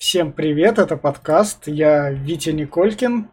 [0.00, 1.66] Всем привет, это подкаст.
[1.66, 3.28] Я Витя Николькин.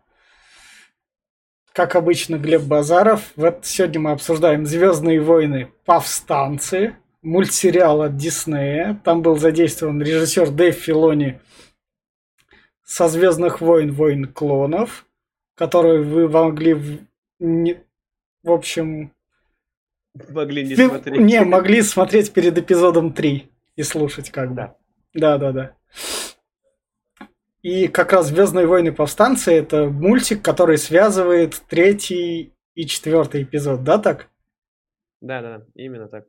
[1.72, 3.32] Как обычно, Глеб Базаров.
[3.38, 9.00] Вот сегодня мы обсуждаем Звездные войны Повстанцы, мультсериал от Диснея.
[9.06, 11.40] Там был задействован режиссер Дэйв Филони
[12.84, 15.06] со Звездных войн Войн клонов,
[15.56, 17.00] который вы могли в,
[17.40, 17.78] не,
[18.44, 19.14] в общем...
[20.28, 21.22] Могли не смотреть.
[21.22, 24.56] Не, могли смотреть перед эпизодом 3 и слушать как бы.
[24.56, 24.76] Да.
[25.14, 25.77] Да, да, да.
[27.68, 33.98] И как раз Звездные войны повстанцы это мультик, который связывает третий и четвертый эпизод, да,
[33.98, 34.30] так?
[35.20, 36.24] Да, да, именно так.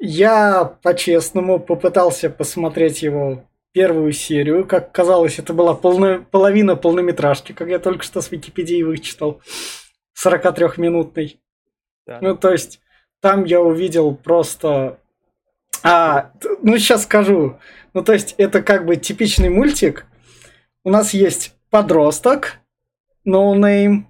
[0.00, 4.66] Я по-честному попытался посмотреть его первую серию.
[4.66, 6.26] Как казалось, это была полно...
[6.28, 9.40] половина полнометражки, как я только что с Википедии вычитал.
[10.20, 11.40] 43-минутный.
[12.08, 12.18] Да.
[12.20, 12.80] Ну, то есть,
[13.20, 14.98] там я увидел просто...
[15.84, 17.60] А, ну, сейчас скажу.
[17.94, 20.07] Ну, то есть, это как бы типичный мультик.
[20.88, 22.60] У нас есть подросток,
[23.26, 24.04] no name,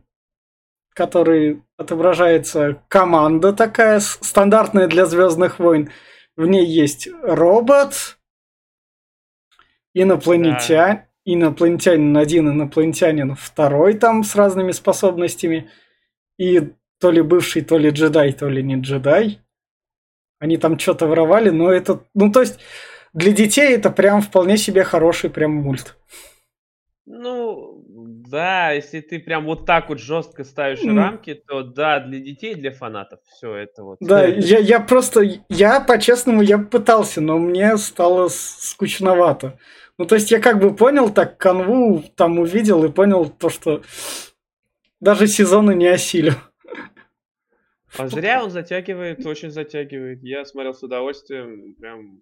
[0.95, 5.91] который отображается команда такая, стандартная для Звездных войн.
[6.37, 8.21] В ней есть робот,
[9.93, 11.09] инопланетянин, да.
[11.25, 15.69] инопланетянин один, инопланетянин второй там с разными способностями.
[16.39, 19.41] И то ли бывший, то ли джедай, то ли не джедай.
[20.39, 22.05] Они там что-то воровали, но это...
[22.15, 22.61] Ну, то есть,
[23.15, 25.97] для детей это прям вполне себе хороший прям мульт.
[27.11, 30.95] Ну, да, если ты прям вот так вот жестко ставишь mm.
[30.95, 33.97] рамки, то да, для детей, для фанатов все это вот.
[34.01, 39.59] Да, я, я просто, я по-честному, я пытался, но мне стало скучновато.
[39.97, 43.81] Ну, то есть я как бы понял так канву, там увидел и понял то, что
[45.01, 46.35] даже сезоны не осилю.
[47.97, 50.23] А зря он затягивает, очень затягивает.
[50.23, 52.21] Я смотрел с удовольствием, прям...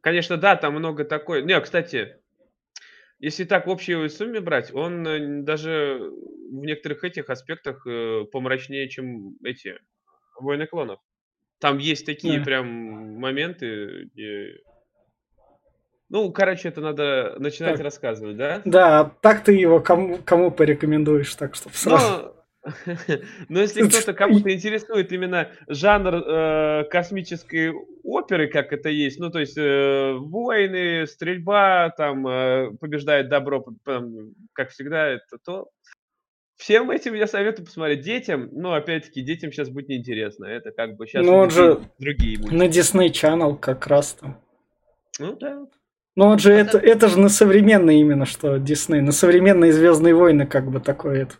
[0.00, 1.44] Конечно, да, там много такой...
[1.44, 2.21] Не, кстати,
[3.22, 6.10] если так в общей сумме брать, он э, даже
[6.50, 9.78] в некоторых этих аспектах э, помрачнее, чем эти
[10.40, 10.98] войны клонов.
[11.60, 12.44] Там есть такие да.
[12.44, 12.66] прям
[13.20, 14.58] моменты, где...
[16.08, 17.84] Ну, короче, это надо начинать так.
[17.84, 18.60] рассказывать, да?
[18.64, 22.04] Да, так ты его кому, кому порекомендуешь, так что сразу.
[22.04, 22.41] Но
[23.48, 27.72] если кто-то кому-то интересует именно жанр э, космической
[28.04, 34.32] оперы, как это есть, ну то есть э, войны, стрельба, там э, побеждает добро, там,
[34.52, 35.70] как всегда, это то.
[36.56, 40.44] Всем этим я советую посмотреть детям, но опять-таки детям сейчас будет неинтересно.
[40.44, 42.54] Это как бы сейчас ну, он же другие мультики.
[42.54, 44.40] на Disney Channel как раз там.
[45.18, 45.66] Ну да.
[46.14, 50.14] Ну он же а это, это же на современные именно что Disney, на современные Звездные
[50.14, 51.34] войны как бы такое это.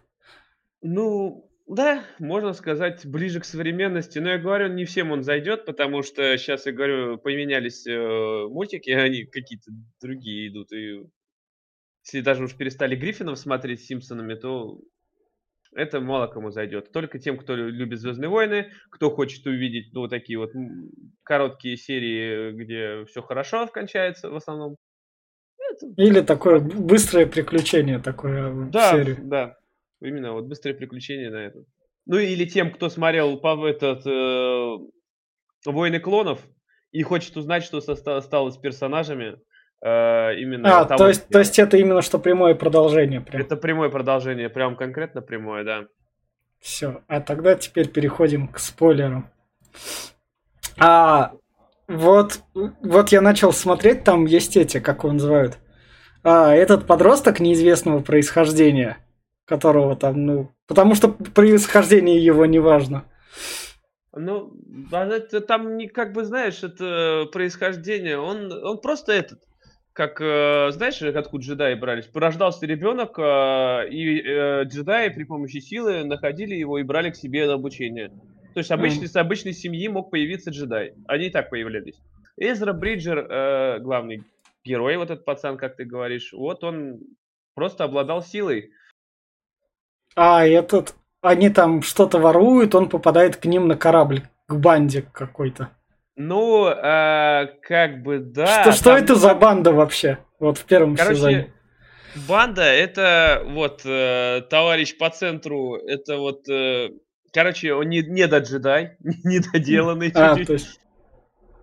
[0.82, 4.18] Ну, да, можно сказать, ближе к современности.
[4.18, 8.90] Но я говорю, не всем он зайдет, потому что сейчас, я говорю, поменялись э, мультики,
[8.90, 9.70] они какие-то
[10.00, 10.72] другие идут.
[10.72, 11.04] И
[12.04, 14.80] если даже уж перестали Гриффинов смотреть с Симпсонами, то
[15.72, 16.92] это мало кому зайдет.
[16.92, 20.50] Только тем, кто любит Звездные войны, кто хочет увидеть ну, вот такие вот
[21.22, 24.76] короткие серии, где все хорошо кончается в основном.
[25.58, 25.86] Это...
[25.96, 29.16] Или такое быстрое приключение такое да, серию.
[29.22, 29.56] Да,
[30.02, 31.64] Именно вот быстрое приключение на это.
[32.06, 34.76] Ну или тем, кто смотрел по этот э,
[35.64, 36.40] Войны клонов
[36.90, 39.38] и хочет узнать, что стало с персонажами.
[39.84, 43.20] Э, именно а, то есть, то есть это именно что прямое продолжение.
[43.20, 43.42] Прям.
[43.42, 45.86] Это прямое продолжение, прям конкретно прямое, да.
[46.60, 49.30] Все, а тогда теперь переходим к спойлерам.
[50.78, 51.32] А
[51.88, 55.58] вот, вот я начал смотреть, там есть эти, как его называют.
[56.22, 58.98] А, этот подросток неизвестного происхождения
[59.44, 63.04] которого там, ну, потому что происхождение его не важно.
[64.14, 64.52] Ну,
[64.92, 69.40] это там не как бы знаешь, это происхождение, он, он просто этот,
[69.92, 72.06] как э, знаешь, откуда джедаи брались?
[72.06, 77.46] Порождался ребенок, э, и э, джедаи при помощи силы находили его и брали к себе
[77.46, 78.08] на обучение.
[78.54, 79.10] То есть обычный, mm.
[79.10, 80.94] с обычной семьи мог появиться джедай.
[81.06, 82.00] Они и так появлялись.
[82.38, 84.24] Эзра Бриджер, главный
[84.64, 87.00] герой, вот этот пацан, как ты говоришь, вот он
[87.54, 88.70] просто обладал силой.
[90.14, 95.70] А этот, они там что-то воруют, он попадает к ним на корабль, к банде какой-то.
[96.16, 98.62] Ну, э, как бы да.
[98.62, 100.18] Что, что это за банда вообще?
[100.38, 101.52] Вот в первом Короче, сезоне.
[102.28, 106.90] Банда это вот э, товарищ по центру, это вот, э,
[107.32, 110.46] короче, он не, не до джедай, недоделанный а, чуть-чуть.
[110.46, 110.80] То есть...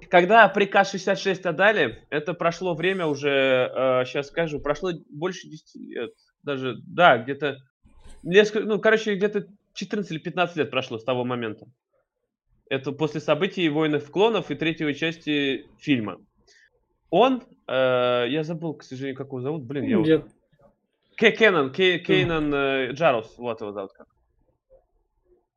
[0.09, 6.11] Когда приказ 66 отдали, это прошло время уже, э, сейчас скажу, прошло больше 10 лет,
[6.41, 7.57] даже, да, где-то
[8.23, 11.65] Несколько, ну, короче, где-то 14 или 15 лет прошло с того момента.
[12.69, 16.17] Это после событий «Воинов клонов» и третьей части фильма.
[17.09, 19.99] Он, э, я забыл, к сожалению, как его зовут, блин, я.
[20.01, 20.23] Где-
[21.15, 24.07] Кей- Кеннан, Кей- Кейнан э, Джарус, вот его зовут как.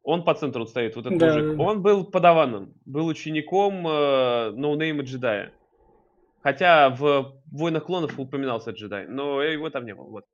[0.03, 1.56] Он по центру вот стоит, вот этот Да, мужик.
[1.56, 1.62] да.
[1.62, 5.53] Он был подаваном, был учеником э, ноунейма джедая.
[6.43, 10.08] Хотя в «Войнах клонов» упоминался джедай, но его там не было.
[10.08, 10.25] Вот.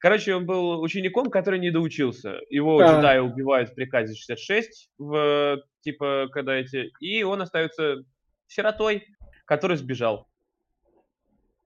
[0.00, 2.38] Короче, он был учеником, который не доучился.
[2.50, 2.86] Его А.
[2.86, 6.90] джедая убивают в приказе 66, в, типа, когда эти...
[7.00, 8.04] И он остается
[8.46, 9.04] сиротой,
[9.44, 10.28] который сбежал.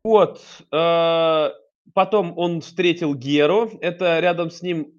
[0.05, 0.41] Вот.
[0.73, 1.51] э,
[1.95, 3.71] Потом он встретил Геру.
[3.81, 4.93] Это рядом с ним,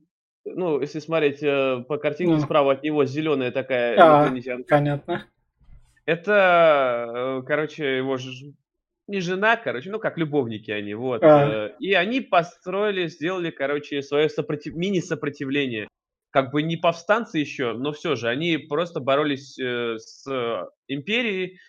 [0.46, 2.40] ну, если смотреть э, по картинке, Ну.
[2.42, 4.26] справа от него зеленая такая А.
[4.70, 5.26] Понятно.
[6.06, 8.52] Это, э, короче, его ж-
[9.08, 11.24] не жена, короче, ну как любовники они, вот.
[11.24, 11.68] А.
[11.68, 14.76] э, И они построили, сделали, короче, свое сопротив...
[14.76, 15.88] мини-сопротивление.
[16.32, 21.60] Как бы не повстанцы еще, но все же, они просто боролись э, с э, империей,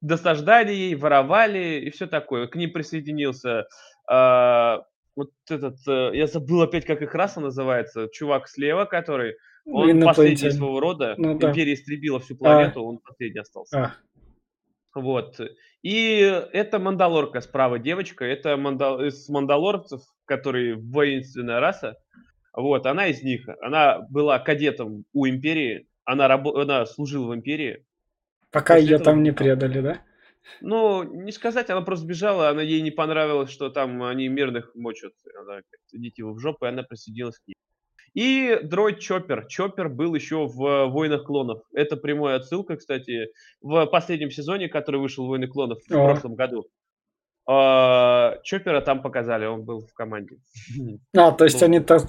[0.00, 2.46] досаждали ей, воровали и все такое.
[2.46, 3.66] К ним присоединился
[4.08, 4.84] а,
[5.16, 9.36] вот этот, э, я забыл опять, как их раса называется, чувак слева, который,
[9.66, 11.50] он последний своего рода, Ну да.
[11.50, 13.78] империя истребила всю планету, он последний остался.
[13.78, 15.40] А, Вот.
[15.82, 16.18] И
[16.52, 18.24] это Мандалорка справа девочка.
[18.24, 19.02] Это мандал...
[19.02, 21.96] из мандалорцев, которые воинственная раса.
[22.52, 23.48] Вот, она из них.
[23.60, 25.88] Она была кадетом у Империи.
[26.04, 26.60] Она, рабо...
[26.60, 27.84] она служила в Империи.
[28.50, 30.02] пока После ее этого там не предали, да?
[30.60, 35.12] Ну, не сказать, она просто сбежала, она ей не понравилось, что там они мирных мочат.
[35.40, 35.60] Она
[35.92, 37.54] идите в жопу, и она присоединилась к ним.
[38.14, 39.46] И дроид Чоппер.
[39.46, 41.62] Чоппер был еще в «Войнах клонов».
[41.72, 43.28] Это прямая отсылка, кстати,
[43.60, 46.04] в последнем сезоне, который вышел «Войны клонов» в О.
[46.06, 46.66] прошлом году.
[47.46, 50.36] А, Чоппера там показали, он был в команде.
[51.16, 51.66] А, то есть Ну.
[51.66, 52.02] они так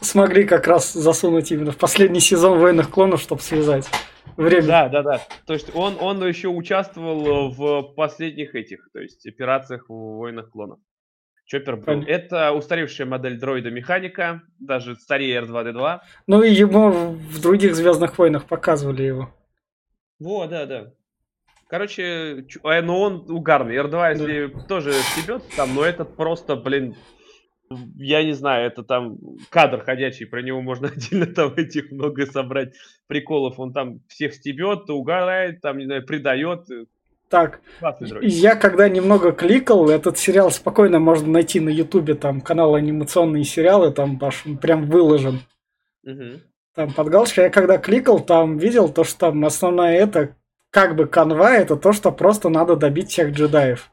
[0.00, 3.88] смогли как раз засунуть именно в последний сезон военных клонов, чтобы связать
[4.36, 4.66] время.
[4.66, 5.20] Да, да, да.
[5.46, 10.78] То есть он, он еще участвовал в последних этих, то есть операциях в «Войнах клонов».
[11.50, 11.84] Чоппер был.
[11.84, 12.10] Понятно.
[12.12, 16.00] Это устаревшая модель дроида-механика, даже старее R2-D2.
[16.28, 19.34] Ну и ему в других Звездных войнах показывали его.
[20.20, 20.92] Во, да, да.
[21.66, 23.76] Короче, а, ну он угарный.
[23.76, 26.94] R2, если тоже стебет там, но этот просто, блин,
[27.96, 29.18] я не знаю, это там
[29.48, 32.74] кадр ходячий, про него можно отдельно там этих много собрать
[33.08, 33.58] приколов.
[33.58, 36.68] Он там всех стебет, угорает, там, не знаю, предает.
[37.30, 37.60] Так,
[38.22, 43.92] я когда немного кликал, этот сериал спокойно можно найти на Ютубе, там канал анимационные сериалы,
[43.92, 45.38] там аж прям выложен.
[46.02, 46.40] Мгм.
[46.74, 47.44] Там под галочкой.
[47.44, 50.34] Я когда кликал, там видел то, что там основная это,
[50.70, 53.90] как бы канва, это то, что просто надо добить всех джедаев.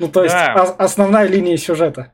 [0.00, 0.62] Ну, то есть Да.
[0.64, 2.12] ос- основная линия сюжета.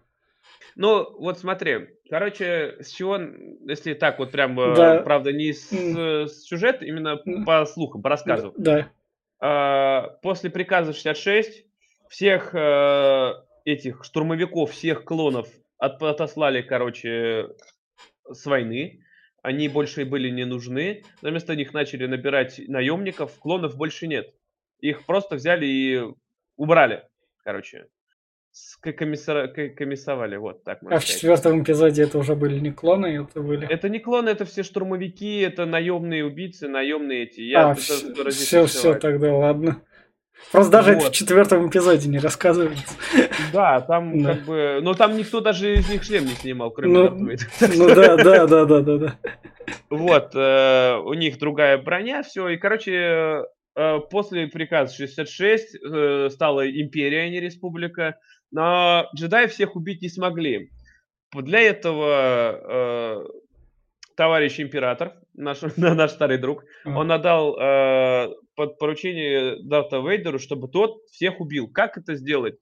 [0.77, 3.19] Ну, вот смотри, короче, с чего,
[3.67, 4.97] если так вот прям, э, Да.
[4.99, 8.53] правда, не с, э, с сюжета, именно по слухам, по рассказу.
[8.59, 8.89] Да.
[9.41, 11.67] А, после приказа 66
[12.09, 13.33] всех э,
[13.65, 15.49] этих штурмовиков, всех клонов
[15.79, 17.49] от- отослали, короче,
[18.31, 19.01] с войны.
[19.43, 21.03] Они больше были не нужны.
[21.21, 23.39] Вместо них начали набирать наемников.
[23.39, 24.33] Клонов больше нет.
[24.81, 26.03] Их просто взяли и
[26.57, 27.07] убрали,
[27.43, 27.87] короче.
[27.87, 28.44] С- к- комиссара- к-
[28.81, 33.67] комиссовали, вот так А в четвертом эпизоде это уже были не клоны, это были...
[33.69, 37.41] Это не клоны, это все штурмовики, это наемные убийцы, наемные эти.
[37.41, 37.95] Я а, все,
[38.31, 39.01] все, рисовать.
[39.01, 39.83] тогда ладно.
[40.53, 41.13] Просто даже это в Вот.
[41.13, 42.97] четвертом эпизоде не рассказывается.
[43.53, 44.35] Да, там Да.
[44.35, 44.81] как бы...
[44.83, 47.11] Но там никто даже из них шлем не снимал, кроме Ну,
[47.77, 49.19] Ну да, да, да, да, да, да.
[49.91, 52.49] Вот, э, у них другая броня, все.
[52.49, 53.45] И, короче,
[53.77, 58.19] э, после приказа 66 э, стала империя, а не республика.
[58.55, 60.71] Но джедаи всех убить не смогли.
[61.35, 63.25] Для этого э,
[64.17, 71.03] товарищ император, наш, наш старый друг, он отдал э, под поручение Дарта Вейдеру, чтобы тот
[71.11, 71.67] всех убил.
[71.69, 72.55] Как это сделать?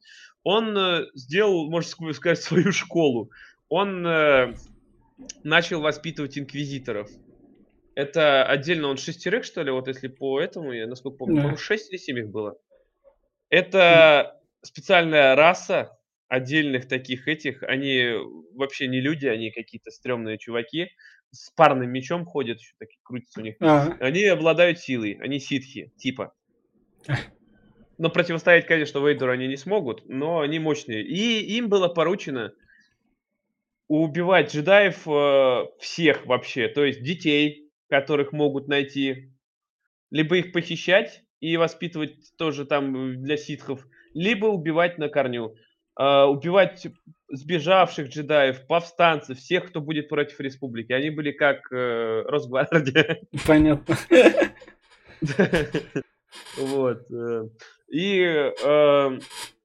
[0.44, 3.30] Он э, сделал, можно ска- сказать, свою школу.
[3.68, 4.54] Он э,
[5.44, 7.10] начал воспитывать инквизиторов.
[7.94, 11.40] Это отдельно он шестерых, что ли, вот если по этому, я насколько помню, Да.
[11.42, 12.56] по-моему, шесть или семь их было.
[13.50, 17.62] Это специальная раса отдельных таких этих.
[17.62, 18.14] Они
[18.54, 20.88] вообще не люди, они какие-то стрёмные чуваки.
[21.30, 23.56] С парным мечом ходят, еще такие крутятся у них.
[23.60, 26.34] А, Они обладают силой, они ситхи, типа.
[27.98, 31.04] Но противостоять, конечно, Вейдеру они не смогут, но они мощные.
[31.04, 32.52] И им было поручено
[33.88, 39.34] убивать джедаев э, всех вообще, то есть детей, которых могут найти,
[40.10, 45.54] либо их похищать и воспитывать тоже там для ситхов, либо убивать на корню.
[45.98, 46.86] Э, убивать
[47.28, 50.92] сбежавших джедаев, повстанцев, всех, кто будет против республики.
[50.92, 53.20] Они были как э, Росгвардия.
[53.46, 53.96] понятно.
[56.56, 57.10] Вот.
[57.10, 57.44] э.
[57.88, 59.18] И э,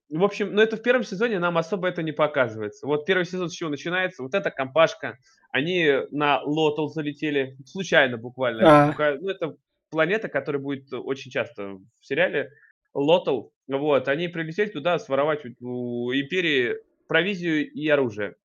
[0.09, 2.87] в общем, ну это в первом сезоне нам особо это не показывается.
[2.87, 4.23] Вот первый сезон с чего начинается?
[4.23, 5.17] Вот эта компашка,
[5.51, 8.89] они на Лотл залетели, случайно буквально.
[8.89, 9.55] А, Ну это
[9.89, 12.51] планета, которая будет очень часто в сериале.
[12.97, 16.77] Лотл, вот, они прилетели туда своровать у, Империи
[17.07, 18.35] провизию и оружие.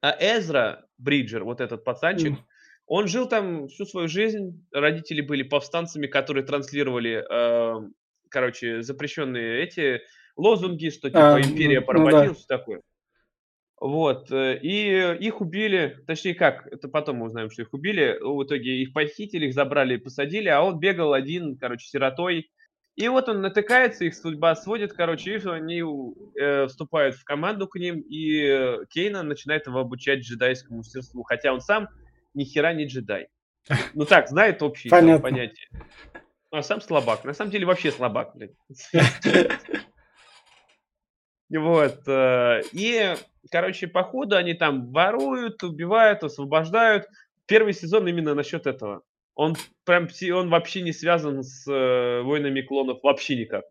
[0.00, 2.46] А Эзра Бриджер, вот этот пацанчик, м,
[2.86, 4.64] он жил там всю свою жизнь.
[4.72, 7.88] Родители были повстанцами, которые транслировали, э,
[8.28, 10.00] короче, запрещенные эти
[10.36, 11.86] лозунги, что а, типа империя ну, ну да.
[11.86, 12.80] поработила, все такое.
[13.80, 18.44] Вот, э, и их убили, точнее как, это потом мы узнаем, что их убили, в
[18.44, 22.48] итоге их похитили, их забрали и посадили, а он бегал один, короче, сиротой,
[22.94, 25.82] и вот он натыкается, их судьба сводит, короче, и они
[26.38, 31.54] э, вступают в команду к ним, и э, Кейна начинает его обучать джедайскому мастерству, хотя
[31.54, 31.88] он сам
[32.34, 33.28] ни хера не джедай.
[33.94, 35.68] Ну так, знает общие там, понятия.
[36.50, 37.24] А сам слабак.
[37.24, 38.52] На самом деле вообще слабак, блядь.
[41.54, 42.08] Вот.
[42.08, 43.14] э, И,
[43.50, 47.04] короче, по ходу они там воруют, убивают, освобождают.
[47.46, 49.02] Первый сезон именно насчет этого.
[49.34, 53.64] Он прям, он вообще не связан с э, войнами клонов вообще никак.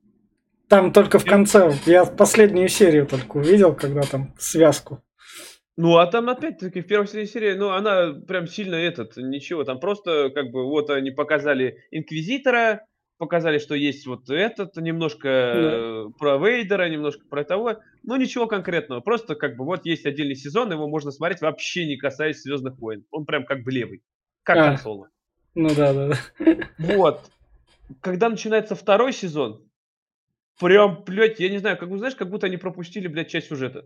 [0.67, 5.03] Там только в конце, я последнюю серию только увидел, когда там связку.
[5.77, 10.29] Ну, а там опять-таки в первой серии, ну, она прям сильно этот, ничего, там просто
[10.29, 12.85] как бы вот они показали Инквизитора,
[13.17, 15.71] показали, что есть вот этот, немножко Да.
[15.73, 20.35] э, про Вейдера, немножко про того, ну, ничего конкретного, просто как бы вот есть отдельный
[20.35, 24.01] сезон, его можно смотреть вообще не касаясь Звездных войн, он прям как бы левый,
[24.43, 24.63] как А.
[24.63, 25.09] Хан Соло.
[25.55, 26.07] Ну да, да,
[26.39, 26.55] да.
[26.77, 27.29] Вот.
[27.99, 29.61] Когда начинается второй сезон,
[30.59, 33.85] прям, блядь, я не знаю, как бы, знаешь, как будто они пропустили, блядь, часть сюжета.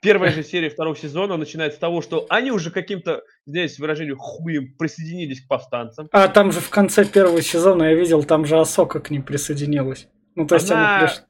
[0.00, 4.74] Первая же серия второго сезона начинается с того, что они уже каким-то, извиняюсь выражению, хуем
[4.76, 6.08] присоединились к повстанцам.
[6.12, 10.06] А там же в конце первого сезона я видел, там же Асока к ним присоединилась.
[10.34, 11.22] Ну, то есть она, Она- приш-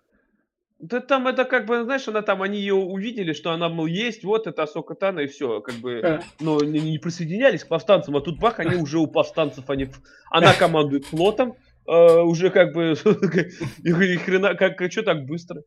[0.78, 4.25] Да там это как бы, знаешь, она там, они ее увидели, что она, мол, есть,
[4.25, 6.00] вот это Асока Тана, и все, как бы,
[6.38, 9.88] но не, не присоединялись к повстанцам, а тут бах, они уже у повстанцев, они,
[10.30, 11.56] она командует флотом,
[11.88, 12.95] э, уже как бы,
[13.85, 15.62] и хрена, как, что так быстро?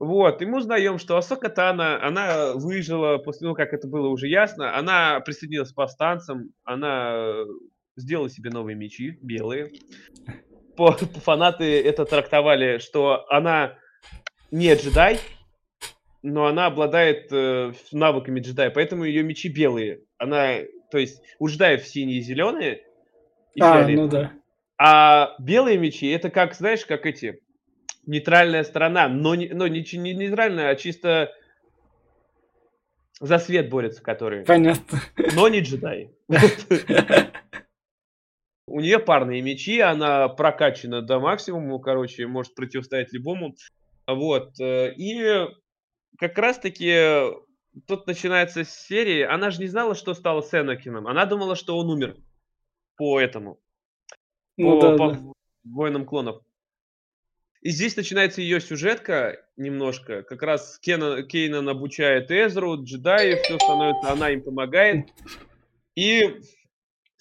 [0.00, 4.26] Вот, и мы узнаем, что Асока Тана, она выжила после, ну, как это было уже
[4.26, 7.44] ясно, она присоединилась к повстанцам, она
[7.96, 9.70] сделала себе новые мечи, белые.
[10.76, 13.78] По, по- фанаты это трактовали, что она
[14.54, 15.18] не джедай,
[16.22, 20.02] но она обладает э, навыками джедая, поэтому ее мечи белые.
[20.16, 20.58] Она,
[20.92, 22.84] то есть у джедаев синие и зеленые,
[23.54, 23.96] и а, фиолетовые.
[23.96, 24.32] ну да.
[24.78, 27.40] А белые мечи это как, знаешь, как эти
[28.06, 31.32] нейтральная сторона, но не, но не, не нейтральная, а чисто
[33.18, 35.00] за свет борются, которые, Понятно.
[35.34, 36.12] но не джедаи.
[38.68, 43.56] У нее парные мечи, она прокачана до максимума, короче, может противостоять любому.
[44.06, 44.58] Вот.
[44.60, 45.46] э, И
[46.18, 47.32] как раз-таки
[47.86, 49.26] тут начинается серия.
[49.26, 51.06] Она же не знала, что стало с Энакином.
[51.06, 52.16] Она думала, что он умер
[52.96, 53.60] по этому,
[54.56, 55.20] Ну по, да, по да.
[55.64, 56.42] войнам клонов.
[57.60, 60.22] И здесь начинается ее сюжетка немножко.
[60.22, 65.08] Как раз Кена, Кейнан обучает Эзру, джедаев, все становится, она им помогает.
[65.94, 66.40] И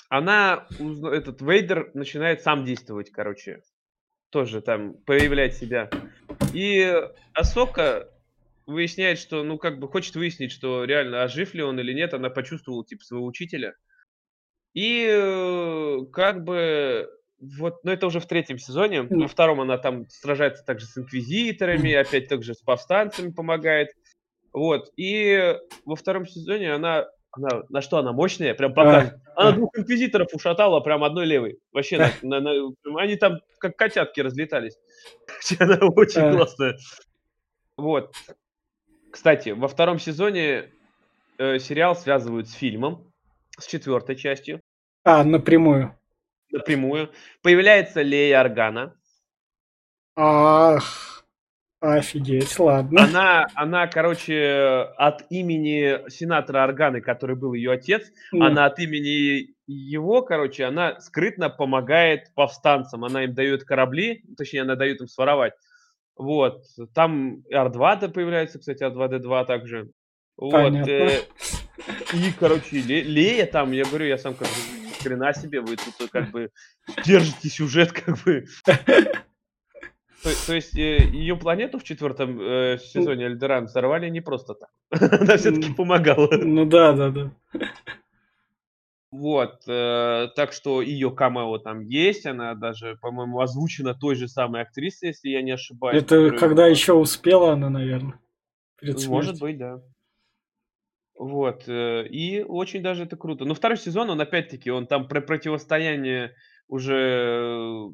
[0.09, 3.61] она, этот Вейдер начинает сам действовать, короче.
[4.31, 5.89] Тоже там проявлять себя.
[6.53, 6.93] И
[7.33, 8.09] Асока
[8.65, 12.13] выясняет, что, ну, как бы хочет выяснить, что реально, а жив ли он или нет.
[12.13, 13.75] Она почувствовала, типа, своего учителя.
[14.73, 17.09] И э, как бы
[17.57, 19.03] вот, ну это уже в третьем сезоне.
[19.03, 23.89] Во втором она там сражается также с инквизиторами, опять также с повстанцами помогает.
[24.53, 24.91] Вот.
[24.95, 29.21] И во втором сезоне она, она на что она мощная, прям показывает.
[29.35, 31.59] Она двух инквизиторов ушатала прям одной левой.
[31.71, 34.77] Вообще, на- на- на- они там как котятки разлетались.
[35.59, 36.77] Она очень классная.
[37.77, 38.13] Вот.
[39.11, 40.71] Кстати, во втором сезоне
[41.37, 43.11] э, сериал связывают с фильмом,
[43.57, 44.59] с четвертой частью
[45.03, 45.97] А, напрямую.
[46.51, 47.11] напрямую.
[47.41, 48.95] Появляется Лея Органа.
[50.15, 51.12] Ах,
[51.83, 53.03] офигеть, ладно.
[53.03, 59.49] Она, она, короче, от имени сенатора Органы, который был ее отец, Ну, она от имени
[59.67, 63.03] его, короче, она скрытно помогает повстанцам.
[63.05, 65.53] Она им дает корабли, точнее, она дает им своровать.
[66.17, 66.63] Вот.
[66.93, 69.89] Там R2 появляется, кстати, R2D2 также.
[70.37, 70.51] Вот.
[70.51, 70.89] Понятно.
[70.91, 71.19] э,
[72.13, 74.53] И, короче, Ле- Лея там, я говорю, я сам как бы,
[74.87, 76.49] «Ни хрена себе, вы тут как бы
[77.05, 78.45] держите сюжет, как бы.
[80.23, 84.69] То, то есть ее планету в четвертом э, сезоне Альдеран взорвали не просто так.
[85.21, 86.29] Она все-таки помогала.
[86.31, 87.31] Ну да, да, да.
[89.11, 94.61] Вот, э, так что ее камео там есть, она даже, по-моему, озвучена той же самой
[94.61, 96.01] актрисой, если я не ошибаюсь.
[96.01, 98.19] Это которая- когда еще успела она, наверное.
[98.79, 99.47] Перед Может смертью.
[99.47, 99.81] быть, да.
[101.15, 103.45] Вот, э, и очень даже это круто.
[103.45, 106.33] Но второй сезон, он опять-таки, он там про противостояние
[106.67, 107.89] уже э,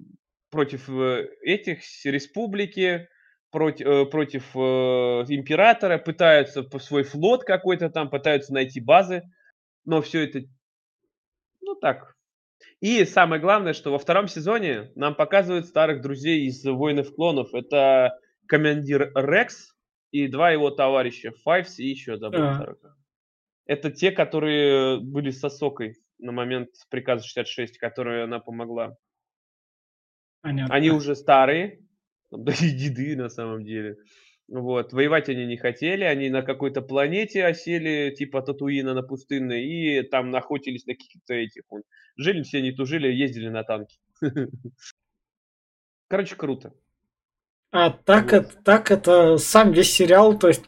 [0.50, 3.08] против э, этих республики,
[3.52, 4.60] против, против э,
[5.30, 9.24] императора, пытаются по свой флот какой-то там, пытаются найти базы,
[9.86, 10.42] но все это,
[11.62, 12.16] ну так.
[12.82, 17.54] И самое главное, что во втором сезоне нам показывают старых друзей из «Воинов клонов».
[17.54, 19.74] Это командир Рекс
[20.12, 22.54] и два его товарища, Файвс и еще забыл А.
[22.54, 22.76] второй.
[23.66, 28.96] Это те, которые были с Сосокой на момент приказа 66, которой она помогла.
[30.42, 30.74] Понятно.
[30.74, 31.80] Они уже старые,
[32.32, 33.98] да и деды на самом деле.
[34.48, 34.94] Вот.
[34.94, 40.36] Воевать они не хотели, они на какой-то планете осели, типа Татуина на пустынной, и там
[40.36, 41.64] охотились на каких-то этих.
[41.70, 41.84] вон.
[42.18, 43.98] Жили все, не тужили, ездили на танке.
[46.08, 46.74] Короче, круто.
[47.72, 48.34] А так, Вот.
[48.34, 50.66] это, так это сам весь сериал, то есть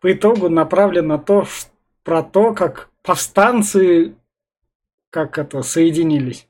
[0.00, 1.46] по итогу направлен на то,
[2.02, 4.16] про то, как повстанцы,
[5.10, 6.48] как это, соединились.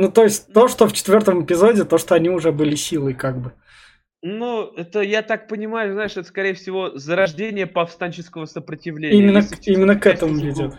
[0.00, 3.40] Ну, то есть то, что в четвертом эпизоде, то, что они уже были силой, как
[3.42, 3.52] бы.
[4.22, 9.18] Ну, это, я так понимаю, знаешь, это, скорее всего, зарождение повстанческого сопротивления.
[9.18, 10.74] Именно, именно к этому ведет.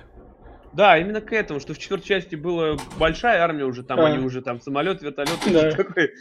[0.72, 4.06] Да, именно к этому, что в четвертой части была большая армия уже, там Да.
[4.08, 5.72] они уже там самолет, вертолет, Да.
[5.72, 6.12] такой.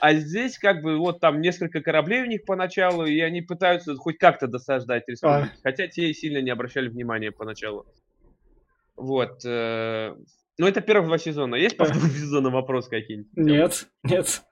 [0.00, 4.18] А здесь как бы вот там несколько кораблей у них поначалу, и они пытаются хоть
[4.18, 5.12] как-то досаждать А.
[5.12, 7.86] республике, хотя те сильно не обращали внимания поначалу.
[8.96, 9.44] Вот.
[10.58, 11.54] Э, Ну, это первых два сезона.
[11.56, 11.92] Есть по Да.
[11.92, 13.36] второму сезону вопрос какие-нибудь?
[13.36, 14.42] Нет, нет.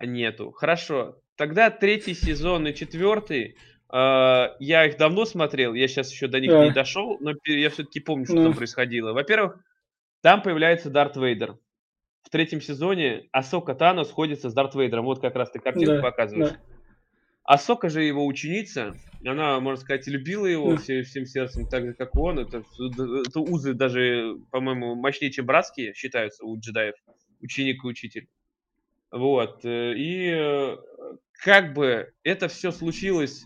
[0.00, 0.52] Нету.
[0.52, 1.16] Хорошо.
[1.36, 3.56] Тогда третий сезон и четвертый.
[3.88, 6.64] э, я их давно смотрел, я сейчас еще до них Да.
[6.64, 8.42] не дошел, но я все-таки помню, что Ну.
[8.44, 9.12] там происходило.
[9.12, 9.58] Во-первых,
[10.22, 11.56] там появляется Дарт Вейдер.
[12.24, 15.04] В третьем сезоне Асока Тано сходится с Дарт Вейдером.
[15.04, 16.50] Вот как раз ты картинку Да, показываешь.
[16.50, 16.56] да.
[17.46, 20.76] Асока же его ученица, она, можно сказать, любила его Да.
[20.78, 22.38] все- всем сердцем, так же, как и он.
[22.40, 22.62] Это,
[23.28, 26.94] это узы даже, по-моему, мощнее, чем братские считаются у джедаев,
[27.40, 28.28] ученик и учитель.
[29.12, 29.64] Вот.
[29.64, 30.76] э, И э,
[31.44, 33.44] как бы это все случилось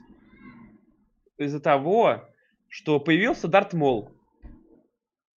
[1.38, 2.26] из-за того,
[2.68, 4.10] что появился Дарт Мол.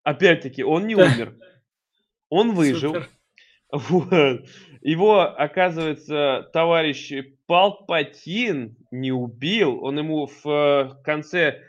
[0.05, 1.37] Опять-таки, он не умер.
[2.29, 2.95] Он выжил.
[2.95, 3.09] Супер.
[3.71, 4.47] Вот.
[4.83, 7.13] Его, оказывается, товарищ
[7.53, 9.85] Палпатин не убил.
[9.85, 11.61] Он ему в э, конце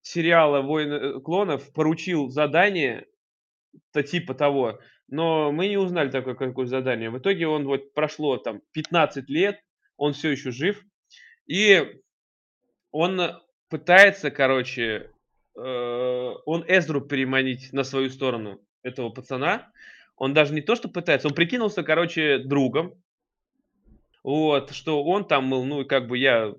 [0.00, 3.08] сериала «Войны клонов» поручил задание,
[3.92, 4.78] то типа того,
[5.08, 7.10] но мы не узнали такое какое задание.
[7.10, 9.58] В итоге он вот прошло там 15 лет,
[9.96, 10.80] он все еще жив,
[11.48, 12.00] и
[12.92, 13.20] он
[13.68, 15.10] пытается, короче,
[15.56, 19.72] э, он Эзру переманить на свою сторону этого пацана.
[20.14, 23.02] Он даже не то, что пытается, он прикинулся, короче, другом.
[24.22, 26.52] Вот, что он там, мол, ну, как бы я...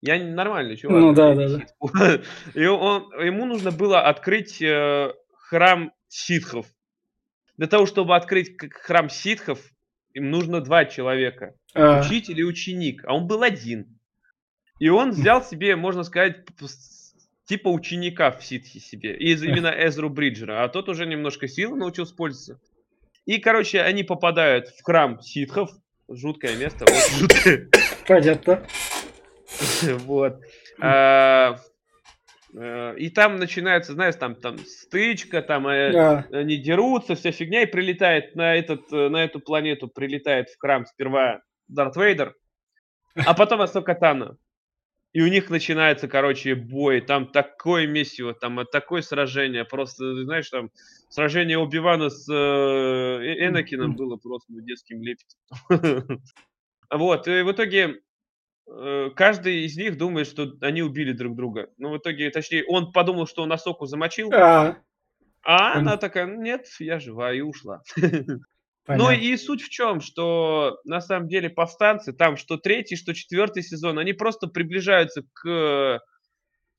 [0.00, 1.00] Я нормальный чувак.
[1.00, 2.20] Ну да, да, да.
[2.54, 6.66] И он, ему нужно было открыть э, храм ситхов.
[7.56, 9.60] Для того, чтобы открыть храм ситхов,
[10.12, 11.54] им нужно два человека.
[11.74, 13.04] А, Учитель и ученик.
[13.06, 13.98] А он был один.
[14.80, 16.44] И он взял себе, можно сказать,
[17.44, 19.16] типа ученика в ситхе себе.
[19.16, 20.64] Из именно Эзру Бриджера.
[20.64, 22.60] А тот уже немножко силы научился пользоваться.
[23.24, 25.70] И, короче, они попадают в храм ситхов.
[26.08, 26.84] Жуткое место.
[28.06, 28.62] понятно.
[30.04, 30.40] Вот.
[30.80, 31.56] А,
[32.54, 36.26] э, И там начинается, знаешь, там, там стычка, там э, Да.
[36.32, 40.86] они дерутся, вся фигня, и прилетает на, этот, э, на эту планету, прилетает в храм
[40.86, 42.34] сперва Дарт Вейдер,
[43.14, 44.36] а потом Асока Тано.
[45.12, 50.70] И у них начинается, короче, бой, там такое месиво, там такое сражение, просто, знаешь, там
[51.10, 56.20] сражение Убивана с э, Энакином было просто ну, детским лепетом.
[56.94, 58.02] Вот, и в итоге
[58.70, 61.70] э, каждый из них думает, что они убили друг друга.
[61.78, 64.30] Ну, в итоге, точнее, он подумал, что он Асоку замочил,
[65.42, 67.82] А, а она такая, нет, я жива и ушла.
[68.88, 69.22] Ну понятно.
[69.24, 73.98] и суть в чем, что на самом деле повстанцы, там что третий, что четвертый сезон,
[73.98, 76.00] они просто приближаются к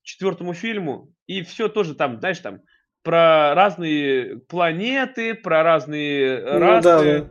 [0.02, 2.60] четвертому фильму, и все тоже там, знаешь, там
[3.02, 6.82] про разные планеты, про разные Ну расы.
[6.84, 7.30] да, да.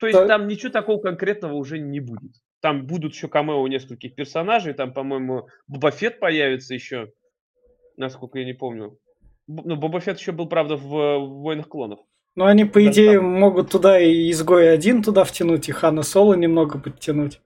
[0.00, 0.26] То есть Да.
[0.26, 2.32] там ничего такого конкретного уже не будет.
[2.60, 7.12] Там будут еще камео нескольких персонажей, там, по-моему, Боба Фетт появится еще,
[7.96, 8.98] насколько я не помню.
[9.46, 12.00] Ну, Боба Фетт еще был, правда, в «Войнах клонов».
[12.36, 13.26] Ну, они, по Да, идее, там.
[13.26, 17.40] могут туда и изгой один туда втянуть, и Хана Соло немного подтянуть.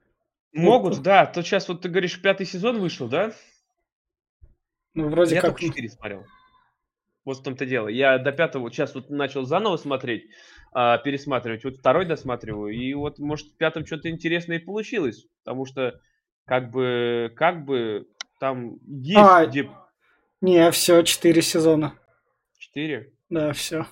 [0.52, 1.26] Могут, да.
[1.26, 3.32] То сейчас вот ты говоришь, пятый сезон вышел, да?
[4.94, 5.50] Ну, вроде я как...
[5.50, 6.24] только четыре смотрел.
[7.24, 7.88] Вот в том-то дело.
[7.88, 10.26] Я до пятого сейчас вот начал заново смотреть,
[10.72, 11.64] а, пересматривать.
[11.64, 12.74] Вот второй досматриваю.
[12.74, 15.26] И вот, может, в пятом что-то интересное и получилось.
[15.42, 16.00] Потому что,
[16.44, 18.06] как бы, как бы,
[18.38, 19.70] там есть А, где...
[20.40, 21.94] Не, все, четыре сезона.
[22.58, 23.12] Четыре?
[23.30, 23.86] Да, все.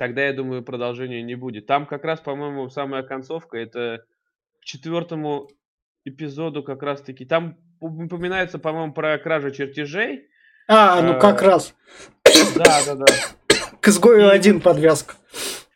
[0.00, 1.66] Тогда, я думаю, продолжения не будет.
[1.66, 4.02] Там как раз, по-моему, самая концовка, это
[4.62, 5.50] к четвертому
[6.06, 7.26] эпизоду как раз-таки.
[7.26, 10.26] Там упоминается, по-моему, про кражу чертежей.
[10.68, 11.74] А, ну Э, как раз.
[12.56, 13.04] Да, да, да.
[13.82, 15.16] К изгою И- один подвязка.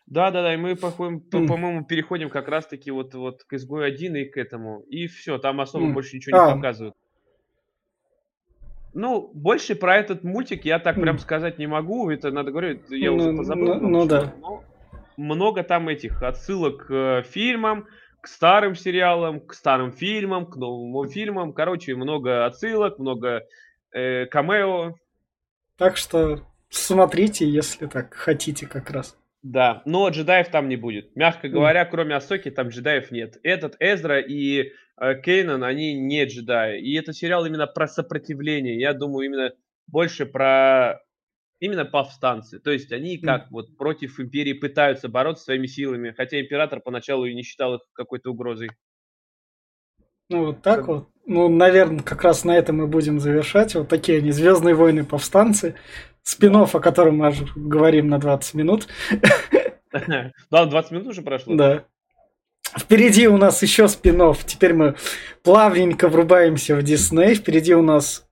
[0.06, 4.16] Да, да, да, и мы, по- по-моему, переходим как раз-таки вот, вот к изгою 1
[4.16, 4.80] и к этому.
[4.88, 5.92] И все, там особо М.
[5.92, 6.56] больше ничего не А.
[6.56, 6.94] показывают.
[8.94, 11.18] Ну, больше про этот мультик я так прям М.
[11.18, 12.08] сказать не могу.
[12.10, 13.74] Это надо говорить, я Ну, уже позабыл.
[13.74, 14.34] ну, много ну чего, да.
[14.40, 14.64] но
[15.16, 17.86] много там этих отсылок к фильмам,
[18.20, 21.52] к старым сериалам, к старым фильмам, к новым фильмам.
[21.52, 23.42] Короче, много отсылок, много
[23.92, 24.94] э, камео.
[25.76, 29.18] Так что смотрите, если так хотите как раз.
[29.44, 31.14] Да, но джедаев там не будет.
[31.14, 33.38] Мягко говоря, кроме Асоки, там джедаев нет.
[33.42, 36.80] Этот Эзра и э, Кейнан, они не джедаи.
[36.80, 38.80] И это сериал именно про сопротивление.
[38.80, 39.52] Я думаю, именно
[39.86, 41.02] больше про
[41.60, 42.58] именно повстанцы.
[42.58, 47.34] То есть они как вот против империи пытаются бороться своими силами, хотя император поначалу и
[47.34, 48.70] не считал их какой-то угрозой.
[50.30, 51.10] Ну, вот так вот.
[51.26, 53.74] Ну, наверное, как раз на этом мы будем завершать.
[53.74, 55.74] Вот такие они Звездные войны повстанцы.
[56.24, 58.88] Спин о котором мы говорим на 20 минут.
[60.50, 61.54] Да, 20 минут уже прошло.
[61.54, 61.84] Да.
[62.76, 64.38] Впереди у нас еще спин -офф.
[64.44, 64.96] Теперь мы
[65.44, 67.36] плавненько врубаемся в Дисней.
[67.36, 68.26] Впереди у нас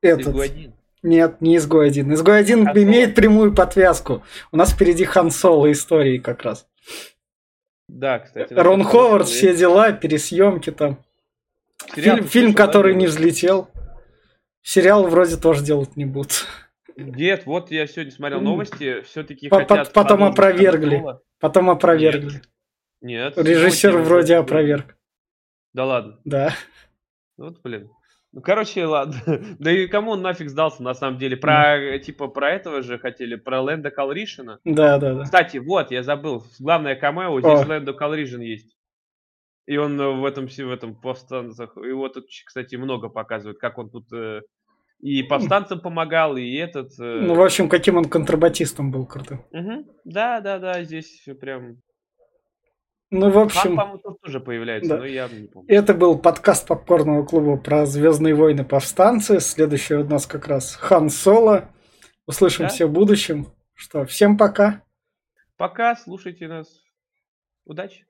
[0.00, 0.28] этот...
[0.28, 0.72] Изгой.
[1.02, 2.14] Нет, не изгой один.
[2.14, 2.84] Изгой один Хан Соло.
[2.84, 4.22] имеет прямую подвязку.
[4.52, 6.66] У нас впереди Хан Соло истории как раз.
[7.88, 8.54] Да, кстати.
[8.54, 10.98] Рон Ховард, все дела, пересъемки там.
[11.94, 13.68] сериал Фильм, фильм который не взлетел.
[14.62, 16.46] Сериал вроде тоже делать не будут.
[16.96, 21.02] Нет, вот я сегодня смотрел новости, все-таки хотят потом опровергли.
[21.38, 22.42] Потом опровергли.
[23.00, 23.38] Нет.
[23.38, 24.96] Режиссер вроде опроверг.
[25.72, 26.18] Да ладно.
[26.24, 26.54] Да.
[27.38, 27.90] Вот, блин.
[28.32, 29.16] Ну, короче, ладно.
[29.58, 31.36] Да и кому он нафиг сдался, на самом деле?
[31.36, 34.60] Про, типа, про этого же хотели, про Лэнда Калришина.
[34.64, 35.24] Да, да, да.
[35.24, 37.66] Кстати, вот, я забыл, главное камео, здесь О.
[37.66, 38.76] Лэндо Калришин есть.
[39.66, 43.78] И он э, в этом, все в этом повстанцах, его тут, кстати, много показывают, как
[43.78, 44.42] он тут э,
[45.00, 46.92] и повстанцам помогал, и этот...
[46.98, 49.44] э, Ну, в общем, каким он контрабатистом был крутым.
[49.50, 49.86] мгм.
[50.04, 51.78] Да, да, да, здесь прям...
[53.12, 54.98] Ну, в Хан, общем, по-моему, тут тоже появляется, да.
[54.98, 55.68] но я не помню.
[55.68, 59.40] это был подкаст Попкорного клуба про Звездные войны повстанцы.
[59.40, 61.70] Следующий у нас как раз Хан Соло.
[62.26, 63.48] Услышимся в будущем.
[63.74, 64.84] Что, всем пока.
[65.56, 66.68] Пока, слушайте нас.
[67.64, 68.06] Удачи.